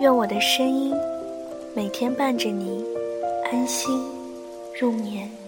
[0.00, 0.94] 愿我的声音
[1.76, 2.82] 每天伴着你
[3.52, 4.02] 安心
[4.80, 5.39] 入眠。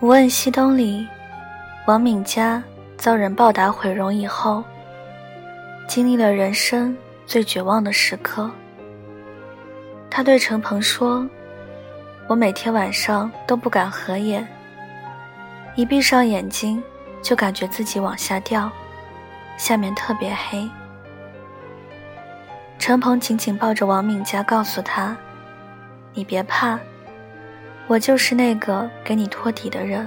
[0.00, 1.08] 无问西东里，
[1.88, 2.62] 王敏佳
[2.96, 4.62] 遭人暴打毁容以后，
[5.88, 6.96] 经历了人生
[7.26, 8.48] 最绝望的时刻。
[10.08, 11.28] 他对陈鹏说
[12.28, 14.46] ：“我每天晚上都不敢合眼，
[15.74, 16.80] 一闭上眼睛
[17.20, 18.70] 就感觉自己往下掉，
[19.56, 20.70] 下面特别黑。”
[22.78, 25.16] 陈鹏紧紧抱着王敏佳，告诉他
[26.14, 26.78] ：“你别怕。”
[27.88, 30.06] 我就是那个给你托底的人，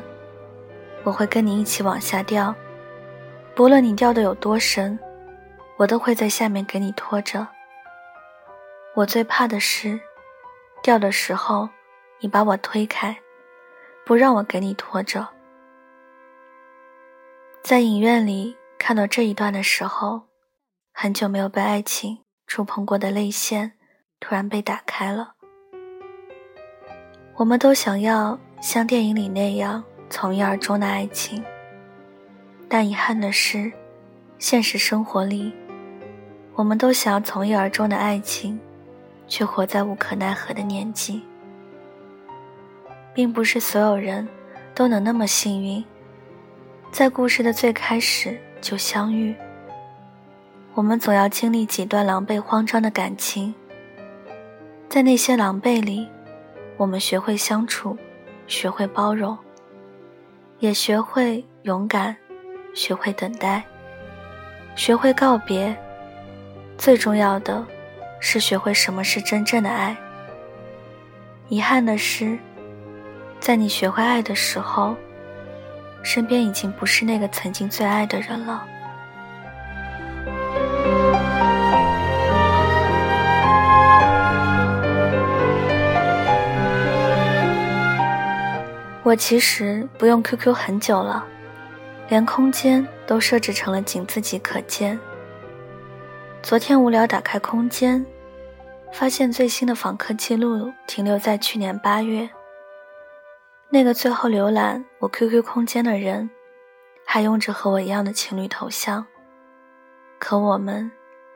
[1.03, 2.53] 我会跟你一起往下掉，
[3.56, 4.97] 不论你掉的有多深，
[5.78, 7.47] 我都会在下面给你拖着。
[8.96, 10.00] 我最怕的是，
[10.84, 11.68] 掉的时候
[12.19, 13.18] 你把我推开，
[14.06, 15.28] 不让我给你拖着。
[17.63, 20.28] 在影院里看到这一段的时候，
[20.94, 23.74] 很久没有被爱情触碰过的泪腺
[24.19, 25.34] 突然被打开了。
[27.41, 31.44] 我们都想要像电影里那样从一而终的爱情，
[32.69, 33.72] 但遗憾的是，
[34.38, 35.51] 现实生活里，
[36.53, 38.59] 我们都想要从一而终的爱情，
[39.28, 41.24] 却活在无可奈何的年纪。
[43.12, 44.30] 并不是所有人
[44.75, 45.84] 都能那么幸运，
[46.91, 49.34] 在故事的最开始就相遇。
[50.75, 53.56] 我们总要经历几段狼狈慌张的感情，
[54.88, 56.07] 在那些狼狈里。
[56.81, 57.96] 我们学会相处，
[58.47, 59.38] 学会包容，
[60.58, 62.18] 也学会勇敢，
[62.74, 63.62] 学会等待，
[64.75, 65.78] 学会告别。
[66.80, 67.64] 最重要的，
[68.19, 69.96] 是学会什么是真正的爱。
[71.50, 72.36] 遗憾的是，
[73.40, 74.96] 在你学会爱的时候，
[76.02, 78.68] 身边已经不是那个曾经最爱的人了。
[89.11, 91.27] 我其实不用 QQ 很久了，
[92.07, 94.97] 连空间都设置成了仅自己可见。
[96.41, 98.05] 昨天无聊打开空间，
[98.94, 102.29] 发现最新的访客记录停留在去年八月。
[103.69, 106.29] 那个最后浏览我 QQ 空间的人，
[107.05, 109.05] 还用着和我一样的情侣头像，
[110.21, 110.89] 可我们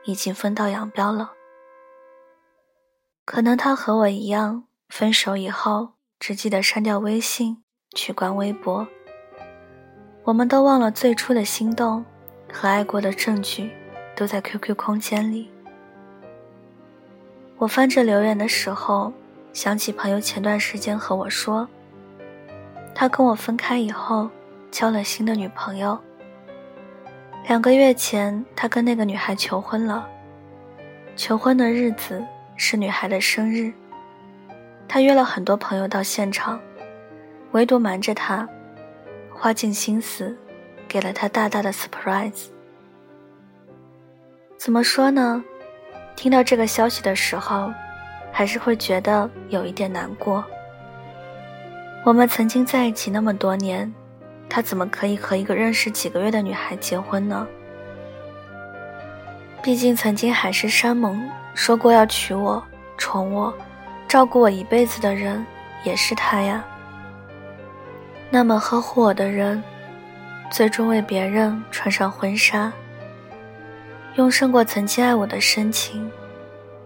[0.06, 1.34] 已经分道扬镳了。
[3.26, 5.96] 可能他和我一样，分手以后。
[6.18, 7.62] 只记得删掉微信，
[7.96, 8.86] 取关微博。
[10.22, 12.04] 我们都忘了最初的心动
[12.52, 13.70] 和爱过的证据，
[14.14, 15.50] 都在 QQ 空间里。
[17.56, 19.12] 我翻着留言的时候，
[19.52, 21.66] 想起朋友前段时间和我说，
[22.94, 24.28] 他跟我分开以后，
[24.70, 25.98] 交了新的女朋友。
[27.48, 30.06] 两个月前，他跟那个女孩求婚了，
[31.16, 32.22] 求婚的日子
[32.56, 33.72] 是女孩的生日。
[34.88, 36.60] 他约了很多朋友到现场，
[37.56, 38.46] 唯独瞒着他，
[39.32, 40.36] 花尽心思，
[40.86, 42.48] 给了他大大的 surprise。
[44.58, 45.42] 怎么说呢？
[46.14, 47.72] 听到这个消息的时候，
[48.30, 50.44] 还是会觉得有一点难过。
[52.04, 53.90] 我们曾经在一起那么多年，
[54.50, 57.48] 他怎么可以和一个认识几个月的女孩结婚呢？
[59.62, 62.62] 毕竟曾经海誓山盟说过要娶我、
[62.98, 63.50] 宠我。
[64.06, 65.44] 照顾我一辈子的人
[65.84, 66.62] 也是他呀。
[68.30, 69.62] 那么呵护我的人，
[70.50, 72.72] 最终为别人穿上婚纱，
[74.16, 76.10] 用胜过曾经爱我的深情，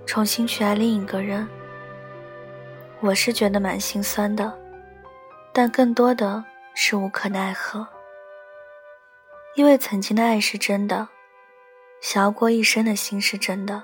[0.05, 1.49] 重新去爱另一个人。
[3.01, 4.53] 我是觉得蛮心酸的，
[5.53, 6.45] 但更多的
[6.75, 7.87] 是无可奈何。
[9.57, 11.09] 因为曾经的爱是真的，
[12.03, 13.83] 想要过一生的心是真的，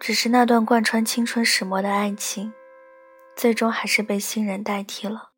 [0.00, 2.52] 只是那段贯穿青春始末的爱情，
[3.36, 5.30] 最终还是被新人代替了。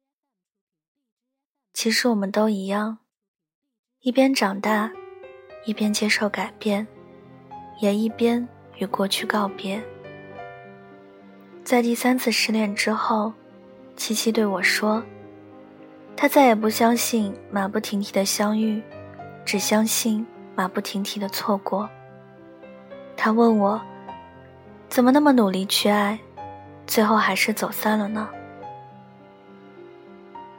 [1.81, 2.99] 其实我们都一样，
[4.01, 4.91] 一边长大，
[5.65, 6.85] 一边接受改变，
[7.79, 8.49] 也一边
[8.79, 9.81] 与过去告别。
[11.63, 13.33] 在第三次失恋之后，
[13.95, 15.01] 七七对我说
[16.19, 18.83] ：“他再也不相信马不停蹄的相遇，
[19.45, 20.27] 只相信
[20.57, 21.89] 马不停蹄的错过。”
[23.17, 23.81] 他问我
[24.91, 26.19] ：“怎么那么努力去爱，
[26.89, 28.29] 最后还是走散了呢？”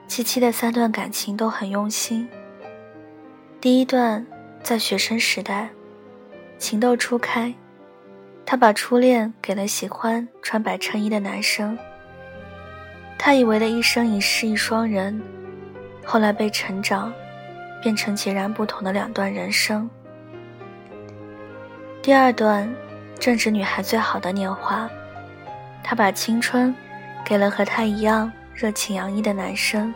[0.10, 2.28] 七七的三段感情都很用心。
[3.62, 4.26] 第一段
[4.64, 5.70] 在学生时代，
[6.58, 7.54] 情窦初开。
[8.44, 11.78] 他把初恋给了喜欢穿白衬衣的男生。
[13.20, 15.22] 他以为的一生一世一双人，
[16.04, 17.14] 后来被成长，
[17.80, 19.88] 变成截然不同的两段人生。
[22.02, 22.68] 第二段，
[23.20, 24.90] 正值女孩最好的年华，
[25.84, 26.76] 他把青春
[27.24, 29.94] 给了和他一样热情洋溢的男生。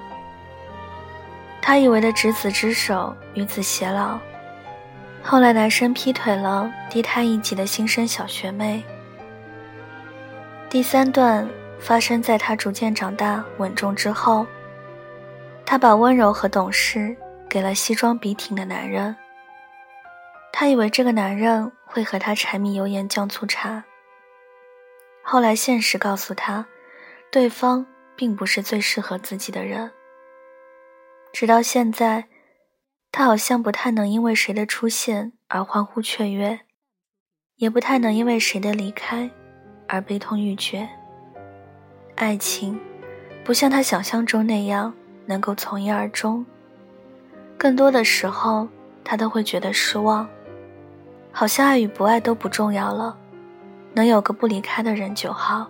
[1.62, 4.18] 他以为的执子之手，与子偕老。
[5.22, 8.82] 后来，男生劈腿了，低他一级的新生小学妹。
[10.70, 11.46] 第三段
[11.78, 14.48] 发生在他逐渐长大稳重之后，
[15.66, 17.14] 他把温柔和懂事
[17.50, 19.14] 给了西装笔挺的男人。
[20.54, 23.84] 他以为这个男人会和他柴米油盐酱醋茶。
[25.22, 26.66] 后来，现实告诉他，
[27.30, 29.92] 对方并不是最适合自己的人。
[31.32, 32.26] 直到现在。
[33.16, 36.62] 他好像不太能因为谁的出现而欢呼雀跃，
[37.58, 39.30] 也不太能因为谁的离开
[39.88, 40.90] 而悲痛欲绝。
[42.16, 42.80] 爱情
[43.44, 44.92] 不像他想象中那样
[45.28, 46.44] 能够从一而终，
[47.56, 48.68] 更多的时候
[49.04, 50.28] 他都会觉得失望，
[51.32, 53.16] 好像爱与不爱都不重要了，
[53.94, 55.70] 能有个不离开的人就好。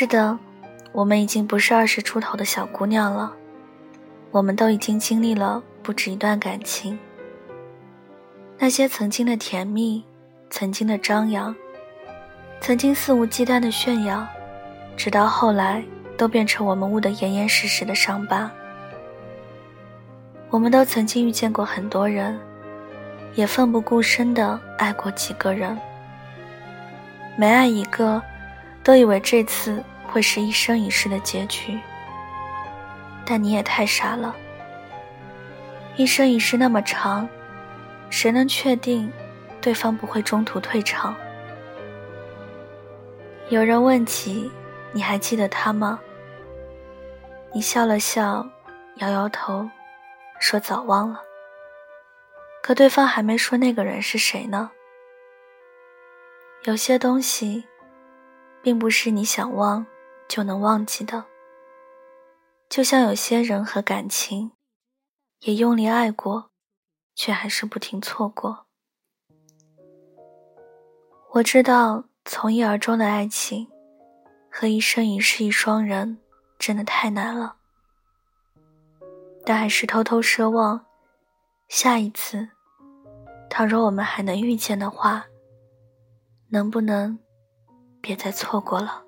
[0.00, 0.38] 是的，
[0.92, 3.32] 我们已经不是二十出头的小姑娘了，
[4.30, 6.96] 我们都已经经历了不止一段感情。
[8.58, 10.04] 那些曾经的甜蜜，
[10.50, 11.52] 曾经的张扬，
[12.60, 14.24] 曾经肆无忌惮的炫耀，
[14.96, 15.82] 直到后来
[16.16, 18.48] 都变成我们捂得严严实实的伤疤。
[20.48, 22.38] 我们都曾经遇见过很多人，
[23.34, 25.76] 也奋不顾身的爱过几个人，
[27.36, 28.22] 每爱一个。
[28.80, 31.78] 都以为这次会是一生一世的结局，
[33.24, 34.34] 但你也太傻了。
[35.96, 37.28] 一生一世那么长，
[38.08, 39.12] 谁能确定
[39.60, 41.14] 对方不会中途退场？
[43.50, 44.50] 有人问起，
[44.92, 46.00] 你还记得他吗？
[47.52, 48.44] 你笑了笑，
[48.96, 49.68] 摇摇头，
[50.40, 51.20] 说早忘了。
[52.62, 54.70] 可对方还没说那个人是谁呢。
[56.64, 57.64] 有些东西。
[58.60, 59.86] 并不是你想忘
[60.28, 61.24] 就能忘记的。
[62.68, 64.52] 就像有些人和感情，
[65.40, 66.50] 也用力爱过，
[67.14, 68.66] 却还是不停错过。
[71.32, 73.68] 我知道从一而终的爱情，
[74.50, 76.18] 和一生一世一双人，
[76.58, 77.56] 真的太难了。
[79.44, 80.84] 但还是偷偷奢望，
[81.68, 82.50] 下一次，
[83.48, 85.24] 倘若我们还能遇见的话，
[86.50, 87.18] 能不能？
[88.00, 89.04] 别再错过了。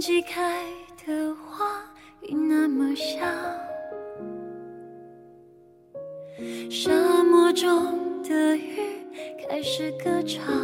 [0.00, 0.64] 季开
[1.04, 1.66] 的花
[2.20, 3.20] 已那么香，
[6.70, 6.90] 沙
[7.24, 8.76] 漠中的鱼
[9.48, 10.54] 开始歌唱。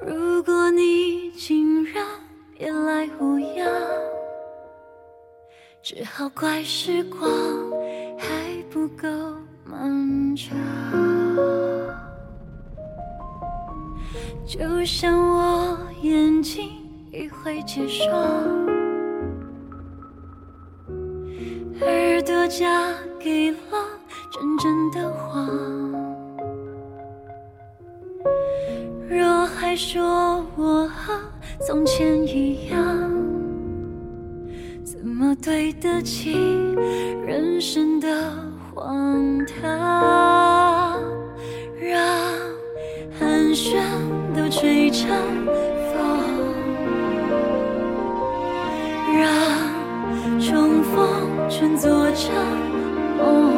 [0.00, 2.04] 如果你竟然
[2.56, 3.66] 别来无恙，
[5.82, 7.30] 只好怪时光
[8.18, 9.08] 还不够
[9.64, 10.97] 漫长。
[14.48, 16.70] 就像我眼睛
[17.12, 18.10] 已会结霜，
[21.82, 22.88] 耳朵嫁
[23.20, 23.58] 给了
[24.32, 25.46] 真正的谎。
[29.06, 31.12] 若还说我和
[31.60, 32.80] 从前一样，
[34.82, 36.32] 怎么对得起
[37.26, 38.32] 人生的
[38.74, 41.02] 荒唐？
[41.78, 42.00] 让
[43.18, 44.07] 寒暄
[44.50, 45.06] 吹成
[45.92, 46.00] 风，
[49.18, 49.28] 让
[50.40, 52.32] 重逢全做成
[53.18, 53.57] 梦。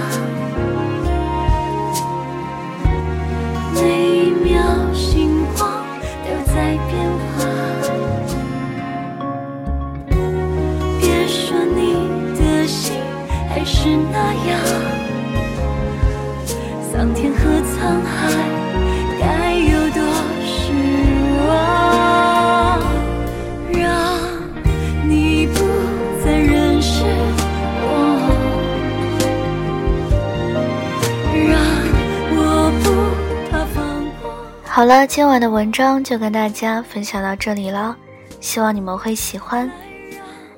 [0.00, 0.39] Bye.
[34.80, 37.94] 好了，今晚的文章就跟大家分享到这里了，
[38.40, 39.70] 希望你们会喜欢。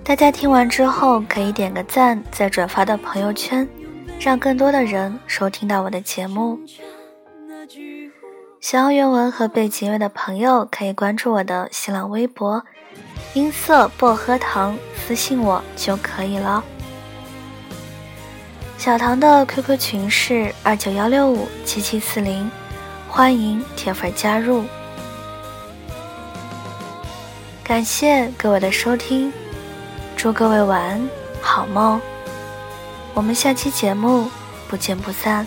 [0.04, 3.68] 大家听完之后可以点个赞，再转发到朋友圈，
[4.20, 6.56] 让更多的人收听到我的节目。
[8.60, 12.64] 想要原文和背景乐的朋友可以关注我的新浪微博
[13.34, 16.62] “音色薄荷糖”，私信我就可以了。
[18.78, 22.48] 小唐的 QQ 群是二九幺六五七七四零。
[23.14, 24.64] 欢迎铁粉加入，
[27.62, 29.30] 感谢各位的收听，
[30.16, 31.10] 祝各位晚安，
[31.42, 32.00] 好梦，
[33.12, 34.30] 我们下期节目
[34.66, 35.46] 不见不散。